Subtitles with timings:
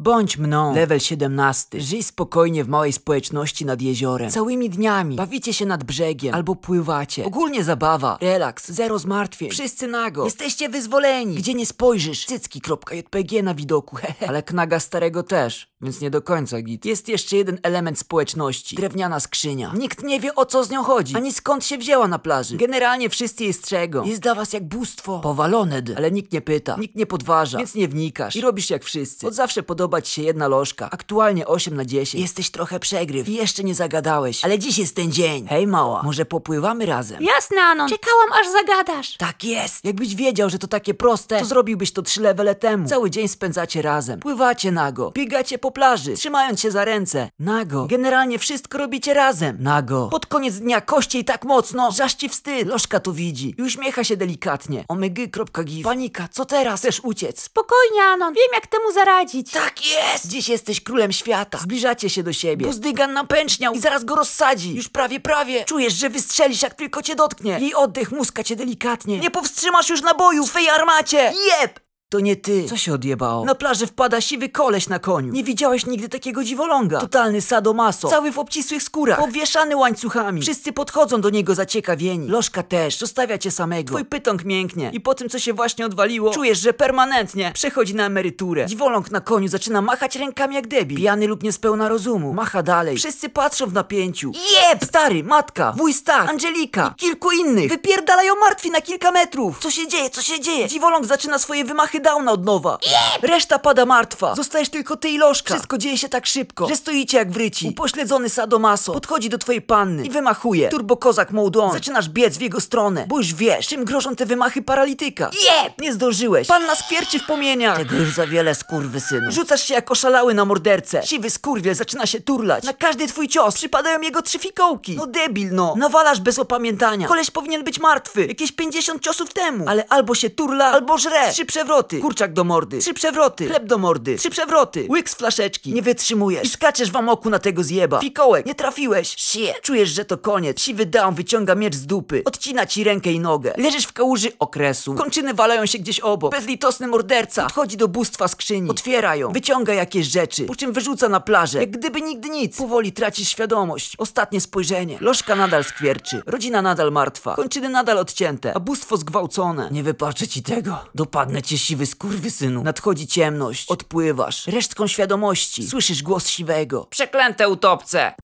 [0.00, 0.74] Bądź mną.
[0.74, 1.80] Level 17.
[1.80, 4.30] Żyj spokojnie w małej społeczności nad jeziorem.
[4.30, 5.16] Całymi dniami.
[5.16, 6.34] Bawicie się nad brzegiem.
[6.34, 7.24] Albo pływacie.
[7.24, 8.18] Ogólnie zabawa.
[8.20, 8.70] Relaks.
[8.70, 9.50] Zero zmartwień.
[9.50, 10.24] Wszyscy nago.
[10.24, 11.36] Jesteście wyzwoleni.
[11.36, 12.24] Gdzie nie spojrzysz.
[12.26, 13.96] Cycki.jpg na widoku.
[13.96, 14.26] hehe.
[14.28, 15.69] Ale knaga starego też.
[15.82, 16.84] Więc nie do końca git.
[16.84, 18.76] Jest jeszcze jeden element społeczności.
[18.76, 19.72] Drewniana skrzynia.
[19.76, 21.16] Nikt nie wie o co z nią chodzi.
[21.16, 22.56] Ani skąd się wzięła na plaży.
[22.56, 24.04] Generalnie wszyscy jej strzegą.
[24.04, 25.20] Jest dla was jak bóstwo.
[25.20, 26.76] Powalone, d- ale nikt nie pyta.
[26.80, 27.58] Nikt nie podważa.
[27.58, 28.36] Więc nie wnikasz.
[28.36, 29.26] I robisz jak wszyscy.
[29.26, 30.90] Od zawsze podoba ci się jedna lożka.
[30.90, 32.22] Aktualnie 8 na 10.
[32.22, 33.28] Jesteś trochę przegryw.
[33.28, 34.44] I jeszcze nie zagadałeś.
[34.44, 35.46] Ale dziś jest ten dzień.
[35.48, 37.22] Hej mała, może popływamy razem?
[37.22, 37.88] Jasne, Anon.
[37.88, 39.16] Czekałam, aż zagadasz.
[39.16, 39.84] Tak jest!
[39.84, 42.88] Jakbyś wiedział, że to takie proste, to zrobiłbyś to trzy levele temu.
[42.88, 44.20] Cały dzień spędzacie razem.
[44.20, 47.30] Pływacie nago, biegacie po plaży, trzymając się za ręce.
[47.38, 47.86] Nago.
[47.90, 49.56] Generalnie wszystko robicie razem.
[49.60, 50.08] Nago.
[50.08, 52.68] Pod koniec dnia kościej tak mocno, że aż ci wstyd.
[52.68, 54.84] Lożka to widzi i uśmiecha się delikatnie.
[54.88, 55.84] Omygy.gif.
[55.84, 56.80] Panika, co teraz?
[56.80, 57.40] Chcesz uciec?
[57.42, 58.34] Spokojnie, Anon.
[58.34, 59.50] Wiem, jak temu zaradzić.
[59.50, 60.26] Tak jest!
[60.26, 61.58] Dziś jesteś królem świata.
[61.58, 62.66] Zbliżacie się do siebie.
[62.66, 64.74] Buzdygan napęczniał i zaraz go rozsadzi.
[64.74, 65.64] Już prawie, prawie.
[65.64, 67.58] Czujesz, że wystrzelisz, jak tylko cię dotknie.
[67.60, 69.18] Jej oddech muska cię delikatnie.
[69.18, 71.32] Nie powstrzymasz już naboju w swej armacie.
[71.60, 71.89] Jeb!
[72.10, 72.64] To nie ty.
[72.68, 73.44] Co się odjebało?
[73.44, 75.32] Na plaży wpada siwy koleś na koniu.
[75.32, 77.00] Nie widziałeś nigdy takiego dziwoląga.
[77.00, 78.08] Totalny sadomaso.
[78.08, 79.22] Cały w obcisłych skórach.
[79.22, 80.42] Obwieszany łańcuchami.
[80.42, 82.28] Wszyscy podchodzą do niego zaciekawieni.
[82.28, 82.98] Lożka też.
[82.98, 83.94] Zostawia cię samego.
[83.94, 84.90] Twój pytonk mięknie.
[84.92, 88.66] I po tym, co się właśnie odwaliło, czujesz, że permanentnie przechodzi na emeryturę.
[88.66, 90.96] Dziwoląg na koniu zaczyna machać rękami jak debil.
[90.96, 92.32] Pijany lub niespełna rozumu.
[92.32, 92.96] Macha dalej.
[92.96, 94.32] Wszyscy patrzą w napięciu.
[94.32, 94.84] Jeb!
[94.84, 97.70] Stary, matka, wuj Stach, Angelika i kilku innych.
[97.70, 99.58] Wypierdalają martwi na kilka metrów.
[99.62, 100.10] Co się dzieje?
[100.10, 100.68] Co się dzieje?
[100.68, 102.78] Dziwoląg zaczyna swoje wymachy downa od nowa.
[103.22, 104.34] Reszta pada martwa.
[104.34, 105.54] Zostajesz tylko ty i Lożka.
[105.54, 107.68] Wszystko dzieje się tak szybko, że stoicie jak wryci.
[107.68, 110.68] Upośledzony sadomaso podchodzi do twojej panny i wymachuje.
[110.68, 111.72] Turbokozak Mołdon.
[111.72, 115.30] Zaczynasz biec w jego stronę, bo już wiesz, czym grożą te wymachy paralityka.
[115.44, 115.72] Jeb!
[115.78, 116.48] Nie zdążyłeś.
[116.48, 117.76] Panna skwierczy w płomieniach.
[117.76, 119.30] Tego już za wiele, skurwysynu.
[119.32, 121.02] Rzucasz się jak oszalały na mordercę.
[121.06, 122.64] Siwy skurwiel zaczyna się turlać.
[122.64, 124.96] Na każdy twój cios przypadają jego trzy fikołki.
[124.96, 125.74] No debil, no.
[125.78, 127.08] Nawalasz bez opamiętania.
[127.08, 128.26] Koleś powinien być martwy.
[128.26, 129.64] Jakieś 50 ciosów temu.
[129.68, 131.32] Ale albo się turla, albo żre.
[131.32, 131.89] Trzy przewroty.
[131.98, 132.78] Kurczak do mordy.
[132.78, 133.46] Trzy przewroty.
[133.48, 134.16] Chleb do mordy.
[134.16, 134.86] Trzy przewroty.
[134.90, 135.72] Łyk z flaszeczki.
[135.72, 136.44] Nie wytrzymujesz.
[136.44, 138.00] I skaczesz w amoku na tego zjeba.
[138.00, 138.46] Fikołek.
[138.46, 139.08] Nie trafiłeś.
[139.18, 139.60] Shit.
[139.62, 140.60] Czujesz, że to koniec.
[140.60, 142.22] Siwy down wyciąga miecz z dupy.
[142.24, 143.52] Odcina ci rękę i nogę.
[143.56, 144.94] Leżysz w kałuży okresu.
[144.94, 146.32] Kończyny walają się gdzieś obok.
[146.32, 147.42] Bezlitosny morderca.
[147.42, 148.70] Podchodzi do bóstwa skrzyni.
[148.70, 149.32] Otwiera ją.
[149.32, 150.44] Wyciąga jakieś rzeczy.
[150.44, 151.58] Po czym wyrzuca na plażę.
[151.60, 152.56] Jak gdyby nigdy nic.
[152.56, 153.94] Powoli tracisz świadomość.
[153.98, 154.98] Ostatnie spojrzenie.
[155.00, 156.22] Lożka nadal skwierczy.
[156.26, 157.34] Rodzina nadal martwa.
[157.34, 158.52] Kończyny nadal odcięte.
[158.56, 159.68] A bóstwo zgwałcone.
[159.72, 160.78] Nie wypaczę ci tego.
[160.94, 162.62] Dopadnę cię siwy skurwysynu.
[162.62, 163.68] Nadchodzi ciemność.
[163.68, 164.46] Odpływasz.
[164.46, 165.68] Resztką świadomości.
[165.68, 166.86] Słyszysz głos siwego.
[166.90, 168.12] Przeklęte utopce.